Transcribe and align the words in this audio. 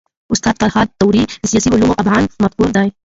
استاد 0.33 0.55
فرهاد 0.61 0.87
داوري 0.99 1.23
د 1.41 1.45
سياسي 1.51 1.69
علومو 1.73 1.99
افغان 2.03 2.23
مفکر 2.43 2.69
دی. 2.75 2.87